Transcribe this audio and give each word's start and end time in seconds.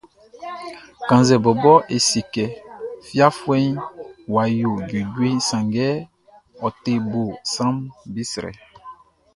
Kannzɛ 1.07 1.35
bɔbɔ 1.43 1.73
e 1.95 1.97
se 2.07 2.19
kɛ 2.33 2.45
fiafuɛʼn 3.07 3.71
wʼa 4.31 4.43
yo 4.61 4.71
juejueʼn, 4.89 5.37
sanngɛ 5.49 5.87
ɔ 6.65 6.67
te 6.83 6.93
bo 7.09 7.21
sranʼm 7.51 7.77
be 8.13 8.21
srɛ. 8.31 8.51